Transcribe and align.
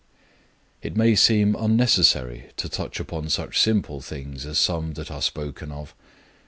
It 0.81 0.95
may 0.97 1.13
seem 1.13 1.53
unnecessary 1.55 2.49
to 2.57 2.67
touch 2.67 2.99
upon 2.99 3.29
such 3.29 3.59
simple 3.61 4.01
things 4.01 4.47
as 4.47 4.57
some 4.57 4.93
that 4.93 5.11
are 5.11 5.21
spoken 5.21 5.71
of. 5.71 5.93